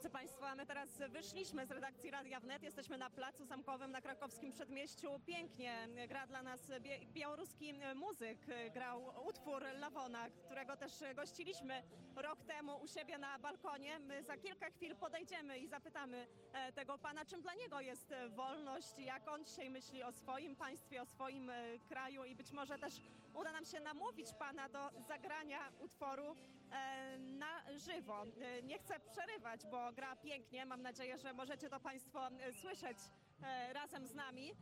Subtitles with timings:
[0.00, 2.62] Drodzy Państwo, my teraz wyszliśmy z redakcji Radia Wnet.
[2.62, 5.20] Jesteśmy na Placu Zamkowym na krakowskim przedmieściu.
[5.26, 6.72] Pięknie gra dla nas
[7.12, 8.38] białoruski muzyk.
[8.74, 11.82] Grał utwór Lawona, którego też gościliśmy
[12.16, 13.98] rok temu u siebie na balkonie.
[13.98, 18.98] My za kilka chwil podejdziemy i zapytamy e, tego pana, czym dla niego jest wolność,
[18.98, 23.00] jak on dzisiaj myśli o swoim państwie, o swoim e, kraju i być może też
[23.34, 26.36] uda nam się namówić pana do zagrania utworu
[26.72, 28.24] e, na żywo.
[28.62, 30.66] Nie chcę przerywać, bo gra pięknie.
[30.66, 32.98] Mam nadzieję, że możecie to Państwo e, słyszeć
[33.42, 34.52] e, razem z nami.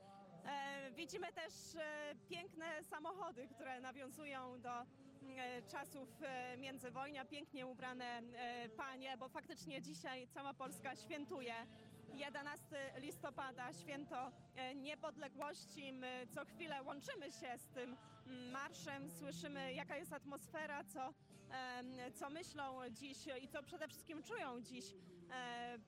[0.45, 1.52] E, Widzimy też
[2.28, 4.87] piękne samochody, które nawiązują do
[5.70, 6.09] czasów
[6.59, 8.23] międzywojnia, pięknie ubrane
[8.77, 11.54] panie, bo faktycznie dzisiaj cała Polska świętuje
[12.15, 14.32] 11 listopada, święto
[14.74, 15.92] niepodległości.
[15.92, 21.15] My co chwilę łączymy się z tym mm, marszem, słyszymy jaka jest atmosfera, co,
[22.15, 24.84] co myślą dziś i co przede wszystkim czują dziś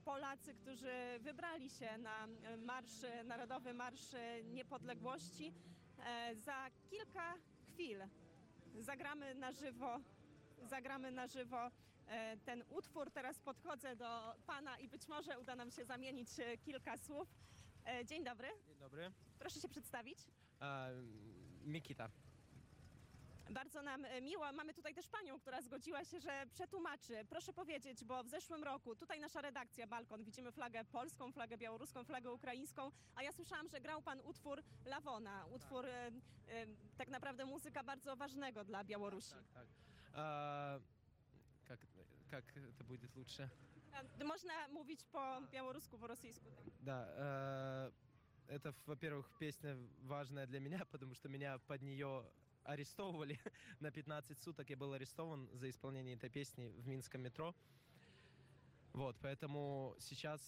[0.05, 5.52] Polacy, którzy wybrali się na e, marsz, Narodowy Marsz Niepodległości.
[6.07, 7.35] E, Za kilka
[7.73, 8.02] chwil
[8.79, 10.01] zagramy na żywo,
[10.63, 11.71] zagramy na żywo
[12.07, 13.11] e, ten utwór.
[13.11, 17.29] Teraz podchodzę do pana i być może uda nam się zamienić e, kilka słów.
[17.87, 19.13] E, Dzień dobry, Dzień dobry.
[19.38, 20.18] proszę się przedstawić.
[20.61, 20.87] A,
[21.65, 22.11] Mikita.
[23.49, 24.52] Bardzo nam e, miło.
[24.54, 27.26] Mamy tutaj też panią, która zgodziła się, że przetłumaczy.
[27.30, 32.04] Proszę powiedzieć, bo w zeszłym roku tutaj nasza redakcja Balkon, widzimy flagę polską, flagę białoruską,
[32.04, 36.12] flagę ukraińską, a ja słyszałam, że grał pan utwór Lawona, utwór e,
[36.48, 39.32] e, tak naprawdę muzyka bardzo ważnego dla Białorusi.
[39.32, 39.68] Так, так.
[40.13, 40.80] А,
[41.68, 41.80] как,
[42.30, 43.49] как это будет лучше?
[44.20, 46.46] E, Można mówić po białorusku, po rosyjsku.
[46.52, 46.66] tak?
[46.82, 47.08] Да.
[47.18, 47.91] э,
[48.48, 52.24] это, во-первых, песня важная для меня, потому что меня под нее
[52.65, 53.39] арестовывали
[53.80, 54.71] на 15 суток.
[54.71, 57.55] Я был арестован за исполнение этой песни в Минском метро.
[58.93, 60.41] Вот, поэтому сейчас,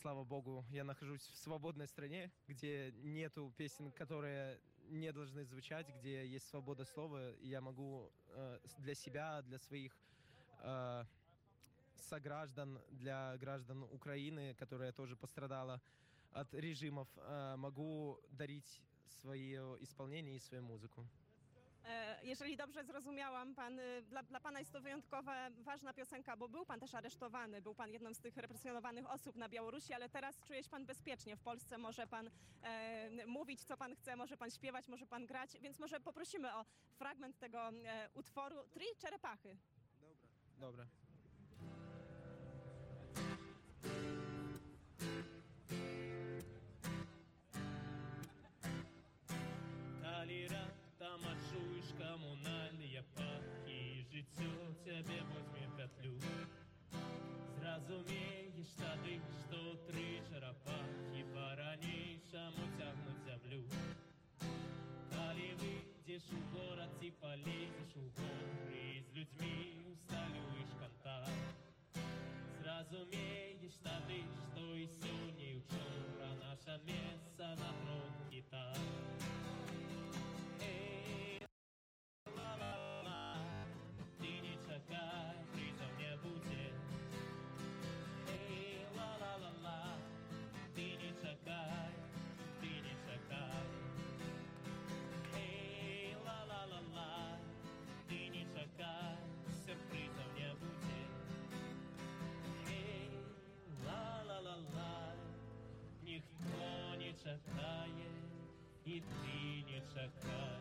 [0.00, 6.26] слава богу, я нахожусь в свободной стране, где нету песен, которые не должны звучать, где
[6.26, 9.92] есть свобода слова, и я могу э, для себя, для своих
[10.60, 11.04] э,
[12.08, 15.82] сограждан, для граждан Украины, которая тоже пострадала
[16.32, 18.80] от режимов, э, могу дарить
[19.20, 21.06] свое исполнение и свою музыку.
[21.86, 26.48] E, jeżeli dobrze zrozumiałam, pan, y, dla, dla pana jest to wyjątkowa, ważna piosenka, bo
[26.48, 30.42] był pan też aresztowany, był pan jedną z tych represjonowanych osób na Białorusi, ale teraz
[30.42, 32.30] czuje się pan bezpiecznie w Polsce, może pan
[32.62, 36.64] e, mówić, co pan chce, może pan śpiewać, może pan grać, więc może poprosimy o
[36.98, 39.56] fragment tego e, utworu Tri Czerepachy.
[40.00, 40.28] Dobra.
[40.58, 41.05] Dobra.
[51.85, 53.81] адчуеш камунальныя пахі
[54.11, 54.51] жыццё
[54.83, 56.13] цябе возьме пятлю
[57.57, 63.61] Зразумееш тады, што тры чарапахі па-ранейшаму цягнуць зямлю
[65.13, 69.53] Калі выйдзеш у горад ці палезеш у горы з людзьмі
[69.93, 72.01] усталюеш кантакт
[72.61, 78.81] Зразумееш тады, што і сёння і учора наша месца на трон гітар
[107.25, 108.09] ніхто не чакае,
[108.85, 110.57] і ты не чакай.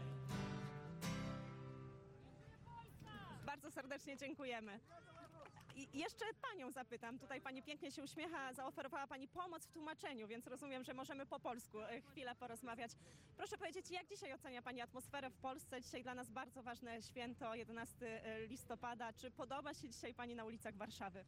[3.44, 4.80] Bardzo serdecznie dziękujemy.
[5.76, 10.46] I jeszcze panią zapytam, tutaj pani pięknie się uśmiecha, zaoferowała pani pomoc w tłumaczeniu, więc
[10.46, 12.90] rozumiem, że możemy po polsku e, chwilę porozmawiać.
[13.36, 15.82] Proszę powiedzieć, jak dzisiaj ocenia pani atmosferę w Polsce?
[15.82, 19.12] Dzisiaj dla nas bardzo ważne święto, 11 listopada.
[19.12, 21.24] Czy podoba się dzisiaj pani na ulicach Warszawy?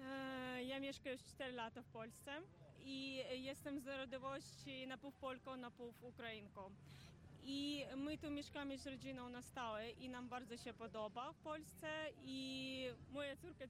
[0.00, 2.40] E, Ja mieszkam już 4 lata w Polsce
[2.85, 6.71] i jestem z narodowości na pół Polką, na pół Ukrainką.
[7.43, 11.87] I my tu mieszkamy z rodziną na stałe i nam bardzo się podoba w Polsce
[12.23, 13.65] i moja córka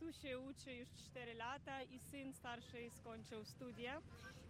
[0.00, 4.02] tu się uczy już 4 lata i syn starszy skończył studia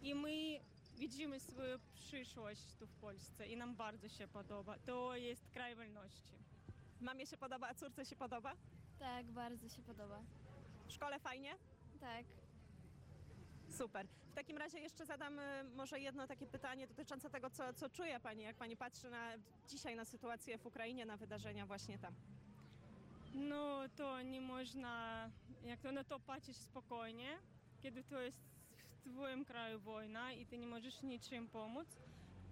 [0.02, 0.60] i my
[0.98, 4.78] widzimy swoją przyszłość tu w Polsce i nam bardzo się podoba.
[4.78, 6.34] To jest kraj wolności.
[7.00, 8.52] Mamie się podoba, a córce się podoba?
[8.98, 10.22] Tak, bardzo się podoba.
[10.86, 11.54] W szkole fajnie?
[12.00, 12.24] Tak.
[13.69, 14.07] Super.
[14.31, 18.19] W takim razie jeszcze zadam e, może jedno takie pytanie dotyczące tego, co, co czuje
[18.19, 19.31] Pani, jak Pani patrzy na,
[19.67, 22.13] dzisiaj na sytuację w Ukrainie, na wydarzenia właśnie tam.
[23.33, 25.29] No to nie można
[25.65, 27.37] jak to na to patrzeć spokojnie,
[27.81, 28.37] kiedy to jest
[29.05, 31.87] w twoim kraju wojna i ty nie możesz niczym pomóc.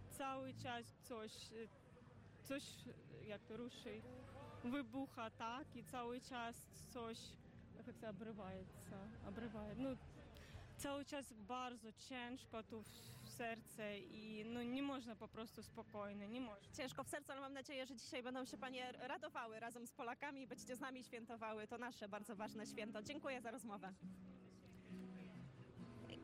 [0.10, 1.68] Cały czas coś, e,
[2.44, 2.64] coś
[3.28, 4.02] jak to ruszy,
[4.64, 5.76] wybucha, tak?
[5.76, 6.56] I cały czas
[6.90, 7.18] coś,
[7.78, 9.76] jak to obrywaється, obrywaje.
[9.76, 9.90] No,
[10.79, 12.83] cały czas bardzo ciężko tu
[13.23, 16.73] w serce i no nie można po prostu spokojnie, nie można.
[16.77, 20.43] Ciężko w sercu, ale mam nadzieję, że dzisiaj będą się Panie radowały razem z Polakami
[20.43, 23.03] i będziecie z nami świętowały to nasze bardzo ważne święto.
[23.03, 23.93] Dziękuję za rozmowę.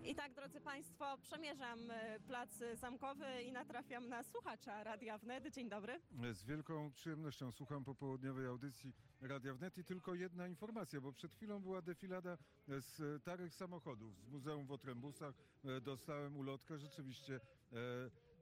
[0.05, 5.55] I tak, drodzy Państwo, przemierzam e, plac zamkowy i natrafiam na słuchacza Radia Wnet.
[5.55, 6.01] Dzień dobry.
[6.33, 11.61] Z wielką przyjemnością słucham popołudniowej audycji Radia Wnet i tylko jedna informacja, bo przed chwilą
[11.63, 15.35] była defilada z starych samochodów z Muzeum w Otrębusach.
[15.65, 17.41] E, Dostałem ulotkę, rzeczywiście
[17.73, 17.77] e,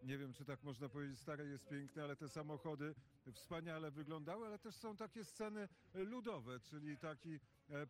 [0.02, 2.94] nie wiem, czy tak można powiedzieć, stare jest piękne, ale te samochody
[3.32, 7.40] wspaniale wyglądały, ale też są takie sceny ludowe, czyli taki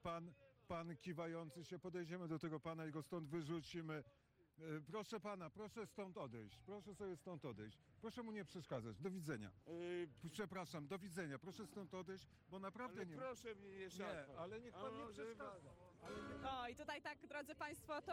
[0.02, 0.32] pan,
[0.68, 4.04] pan kiwający się, podejdziemy do tego pana i go stąd wyrzucimy.
[4.58, 6.58] E, Proszę pana, proszę stąd odejść.
[6.66, 7.78] Proszę sobie stąd odejść.
[8.00, 8.98] Proszę mu nie przeszkadzać.
[9.00, 9.50] Do widzenia.
[9.66, 11.38] Yy, Przepraszam, do widzenia.
[11.38, 13.16] Proszę stąd odejść, bo naprawdę ale nie.
[13.16, 14.36] proszę mnie nie Nie, szarpać.
[14.38, 15.70] ale niech pan nie może przeszkadza.
[16.50, 18.12] O, i tutaj tak, drodzy Państwo, to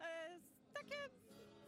[0.00, 0.40] e,
[0.74, 1.04] takie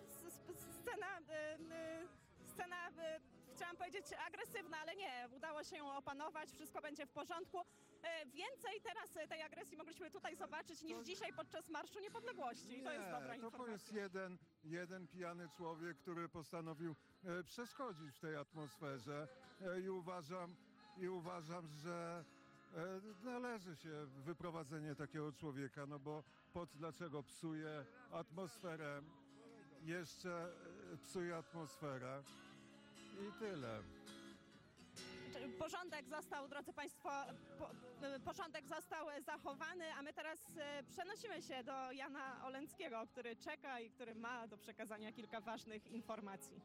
[0.09, 2.09] s- s- scena, e, e,
[2.45, 3.21] scena, e,
[3.61, 7.59] chciałam powiedzieć agresywna, ale nie, udało się ją opanować, wszystko będzie w porządku.
[8.03, 12.79] E, więcej teraz e, tej agresji mogliśmy tutaj zobaczyć niż To- dzisiaj podczas Marszu Niepodległości.
[12.79, 13.73] I to jest dobra to informacja.
[13.73, 19.29] jest jeden, jeden pijany człowiek, który postanowił e, przeszkodzić w tej atmosferze
[19.85, 20.57] i uważam,
[20.99, 22.25] i uważam, że
[23.23, 26.23] należy się wyprowadzenie takiego człowieka, no bo
[26.53, 29.03] pod dlaczego psuje atmosferę,
[29.83, 30.53] jeszcze
[31.03, 32.23] psuje atmosferę
[33.29, 33.83] i tyle.
[35.33, 37.11] Czy Porządek został, drodzy Państwo,
[37.59, 37.71] po,
[38.07, 43.81] e, porządek został zachowany, a my teraz e, przenosimy się do Jana Olenckiego, który czeka
[43.81, 46.61] i który ma do przekazania kilka ważnych informacji.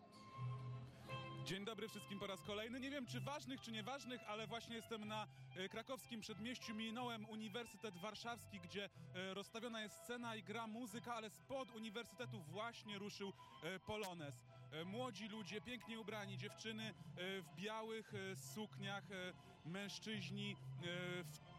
[1.46, 2.80] Dzień dobry wszystkim po raz kolejny.
[2.80, 6.76] Nie wiem czy ważnych, czy nieważnych, ale właśnie jestem na e, krakowskim przedmieściu.
[6.76, 13.00] Minąłem Uniwersytet Warszawski, gdzie e, rozstawiona jest scena i gra muzyka, ale spod uniwersytetu właśnie
[13.00, 14.36] ruszył e, Polonez.
[14.36, 14.55] E,
[14.86, 16.94] Młodzi ludzie, pięknie ubrani, dziewczyny e,
[17.42, 19.34] w białych e, sukniach, e,
[19.70, 21.56] mężczyźni e, w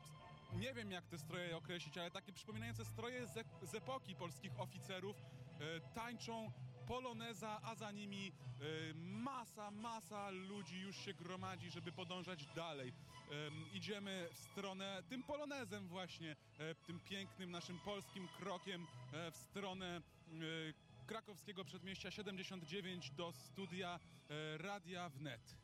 [0.53, 3.27] nie wiem jak te stroje określić, ale takie przypominające stroje
[3.63, 6.53] z, epoki polskich oficerów e, tańczą
[6.87, 12.93] poloneza, a za nimi e, masa, masa ludzi już się gromadzi, żeby podążać dalej.
[13.31, 19.37] Em, idziemy w stronę tym polonezem właśnie, e, tym pięknym naszym polskim krokiem e, w
[19.37, 25.57] stronę e, krakowskiego przedmieścia 79 do studia e, Radia Wnet.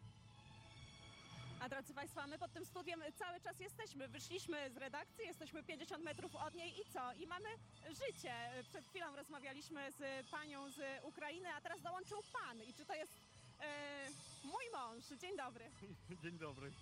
[1.60, 4.08] A drodzy Państwo, my pod tym studiem cały czas jesteśmy.
[4.08, 7.12] Wyszliśmy z redakcji, jesteśmy 50 metrów od niej i co?
[7.12, 7.48] I mamy
[7.88, 8.34] życie.
[8.68, 12.62] Przed chwilą rozmawialiśmy z panią z Ukrainy, a teraz dołączył pan.
[12.62, 13.12] I czy to jest
[13.60, 14.08] e,
[14.44, 15.04] mój mąż?
[15.20, 15.70] Dzień dobry.
[16.22, 16.72] Dzień dobry.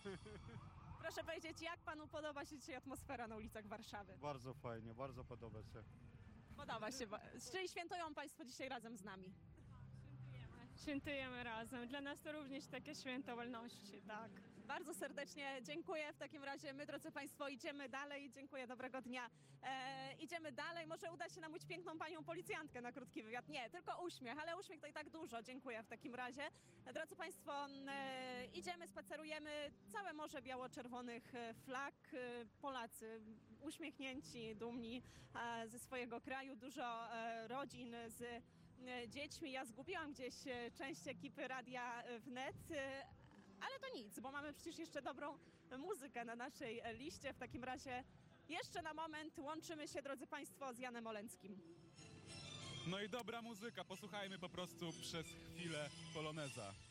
[1.01, 4.19] Proszę powiedzieć, jak panu podoba się dzisiaj atmosfera na ulicach Warszawy?
[4.19, 5.83] Bardzo fajnie, bardzo podoba się.
[6.61, 7.07] Podoba się.
[7.53, 9.33] Czyli świętują Państwo dzisiaj razem z nami.
[10.83, 11.89] Świętujemy razem.
[11.89, 14.31] Dla nas to również takie święto wolności, tak.
[14.67, 16.13] Bardzo serdecznie dziękuję.
[16.13, 18.31] W takim razie my, drodzy Państwo, idziemy dalej.
[18.31, 19.31] Dziękuję, dobrego dnia.
[19.63, 20.87] E, idziemy dalej.
[20.87, 23.49] Może uda się namówić piękną panią policjantkę na krótki wywiad.
[23.49, 25.43] Nie, tylko uśmiech, ale uśmiech to i tak dużo.
[25.43, 26.43] Dziękuję w takim razie.
[26.95, 27.67] Drodzy Państwo,
[28.61, 29.71] idziemy, spacerujemy.
[29.93, 31.95] Całe morze biało-czerwonych e, flag.
[32.13, 33.21] E, Polacy
[33.61, 35.03] uśmiechnięci, dumni
[35.35, 36.57] e, ze swojego kraju.
[36.57, 37.09] Dużo
[37.47, 38.43] rodzin z
[39.09, 39.53] dziećmi.
[39.53, 40.35] Ja zgubiłam gdzieś
[40.79, 42.57] część ekipy Radia Wnet,
[43.61, 45.39] ale to nic, bo mamy przecież jeszcze dobrą
[45.79, 47.33] muzykę na naszej liście.
[47.33, 48.05] W takim razie
[48.49, 51.61] jeszcze na moment łączymy się, drodzy Państwo, z Janem Olenckim.
[52.87, 56.90] No i dobra muzyka, posłuchajmy po prostu przez chwilę Poloneza.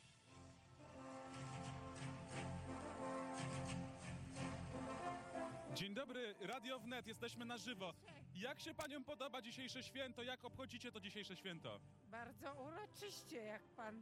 [5.80, 7.94] Dzień dobry, Radio Wnet, jesteśmy na żywo.
[8.36, 10.24] Jak się paniom podoba dzisiejsze święto?
[10.24, 11.80] Jak obchodzicie to dzisiejsze święto?
[12.12, 14.02] Bardzo uroczyście, jak pan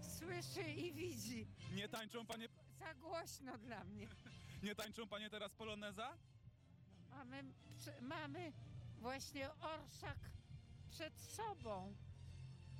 [0.00, 1.46] słyszy i widzi.
[1.74, 2.48] Nie tańczą panie,
[2.78, 4.08] Za głośno dla mnie.
[4.62, 6.16] nie tańczą panie teraz Poloneza?
[7.10, 7.44] Mamy,
[8.00, 8.52] mamy
[8.98, 10.18] właśnie orszak
[10.90, 11.94] przed sobą.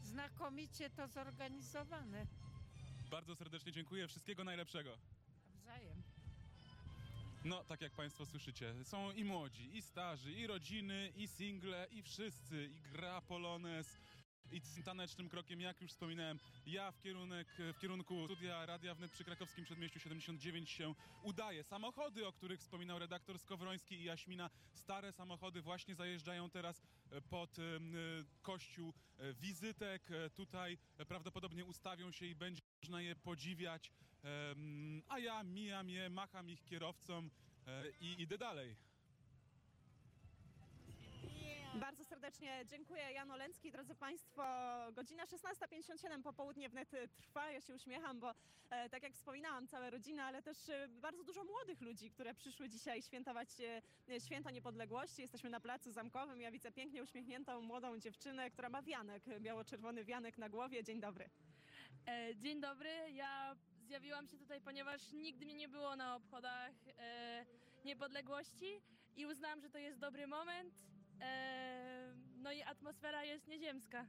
[0.01, 2.27] Znakomicie to zorganizowane.
[3.11, 4.99] Bardzo serdecznie dziękuję, wszystkiego najlepszego.
[5.55, 6.02] Nawzajem.
[7.45, 12.03] No, tak jak Państwo słyszycie, są i młodzi, i starzy, i rodziny, i single, i
[12.03, 13.99] wszyscy, i gra polonez,
[14.53, 19.25] I tanecznym krokiem, jak już wspominałem, ja w, kierunek, w kierunku studia Radia Wnet przy
[19.25, 21.65] krakowskim przedmieściu 79 się udaję.
[21.65, 27.59] Samochody, o których wspominał redaktor Skowroński i Jaśmina, stare samochody właśnie zajeżdżają teraz e, pod
[27.59, 27.99] em, e,
[28.43, 30.11] kościół e, wizytek.
[30.11, 33.93] E, Tutaj e, prawdopodobnie ustawią się i będzie można je podziwiać.
[35.09, 37.31] A ja mijam je, macham ich kierowcom
[37.67, 38.77] e, i idę dalej.
[41.75, 43.13] Bardzo serdecznie dziękuję.
[43.13, 44.43] Jan Olencki, drodzy Państwo.
[44.93, 47.51] Godzina 16.57 popołudnie wnet trwa.
[47.51, 48.35] Ja się uśmiecham, bo
[48.71, 52.69] e, tak jak wspominałam, całe rodzina, ale też e, bardzo dużo młodych ludzi, które przyszły
[52.69, 53.49] dzisiaj świętować
[54.09, 55.23] e, święto niepodległości.
[55.23, 56.41] Jesteśmy na placu zamkowym.
[56.41, 60.85] Ja widzę pięknie uśmiechniętą młodą dziewczynę, która ma wianek, biało-czerwony wianek na głowie.
[60.85, 61.31] Dzień dobry.
[62.07, 63.57] E, Dzień dobry, ja
[63.93, 67.45] zjawiłam się tutaj, ponieważ nigdy mnie nie było na obchodach e,
[67.85, 68.83] niepodległości
[69.17, 70.75] i uznałam, że to jest dobry moment.
[71.21, 74.07] E, no i atmosfera jest nieziemska.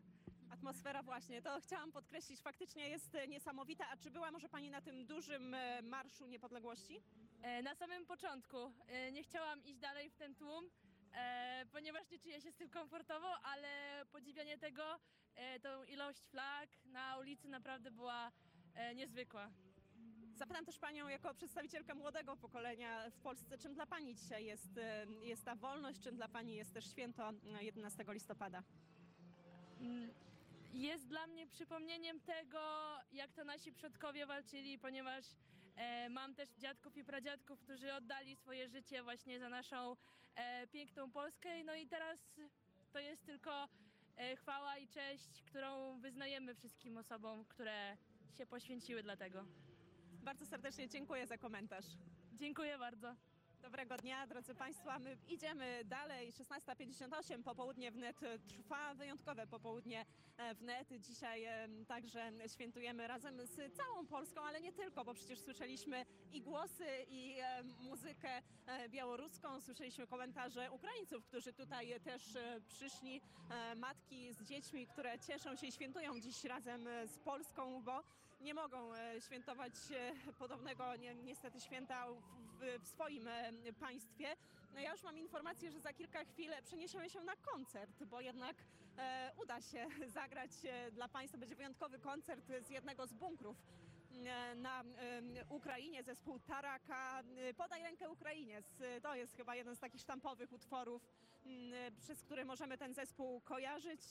[0.49, 3.85] Atmosfera właśnie, to chciałam podkreślić, faktycznie jest e, niesamowita.
[3.89, 7.01] A czy była może Pani na tym dużym e, Marszu Niepodległości?
[7.41, 10.69] E, na samym początku e, nie chciałam iść dalej w ten tłum,
[11.13, 14.99] e, ponieważ nie czuję się z tym komfortowo, ale podziwianie tego,
[15.35, 18.31] e, tą ilość flag na ulicy naprawdę była
[18.75, 19.51] e, niezwykła.
[20.35, 25.05] Zapytam też Panią jako przedstawicielkę młodego pokolenia w Polsce, czym dla Pani dzisiaj jest, e,
[25.23, 28.63] jest ta wolność, czym dla Pani jest też święto e, 11 listopada?
[29.79, 30.13] Mm,
[30.73, 32.59] Jest dla mnie przypomnieniem tego,
[33.11, 35.25] jak to nasi przodkowie walczyli, ponieważ
[35.75, 39.95] e, mam też dziadków i pradziadków, którzy oddali swoje życie właśnie za naszą
[40.35, 41.63] e, piękną Polskę.
[41.63, 42.19] No i teraz
[42.93, 43.67] to jest tylko
[44.17, 47.97] e, chwała i cześć, którą wyznajemy wszystkim osobom, które
[48.37, 49.45] się poświęciły dla tego.
[50.23, 51.85] Bardzo serdecznie dziękuję za komentarz.
[52.33, 53.15] Dziękuję bardzo.
[53.61, 54.99] Dobrego dnia, drodzy Państwo.
[54.99, 56.31] My idziemy dalej.
[56.31, 60.05] 16.58, popołudnie wnet trwa, wyjątkowe popołudnie
[60.37, 60.87] e, wnet.
[60.99, 66.41] Dzisiaj e, także świętujemy razem z całą Polską, ale nie tylko, bo przecież słyszeliśmy i
[66.41, 68.41] głosy, i e, muzykę
[68.89, 72.37] białoruską, słyszeliśmy komentarze Ukraińców, którzy tutaj też
[72.67, 73.21] przyszli,
[73.75, 78.03] matki z dziećmi, które cieszą się i świętują dziś razem z Polską, bo
[78.43, 82.07] nie mogą e, świętować e, podobnego ni niestety święta
[82.59, 84.35] w, swoim e, państwie.
[84.73, 88.55] No ja już mam informację, że za kilka chwil przeniesiemy się na koncert, bo jednak
[89.43, 89.87] uda się
[90.19, 90.51] zagrać
[90.91, 91.37] dla Państwa.
[91.37, 93.57] Będzie wyjątkowy koncert z jednego z bunkrów
[94.55, 94.83] na
[95.49, 97.23] Ukrainie, zespół Taraka.
[97.57, 98.81] Podaj rękę Ukrainiec.
[98.81, 101.01] E, To jest chyba jeden z takich sztampowych utworów,
[101.99, 104.01] przez który możemy ten zespół kojarzyć.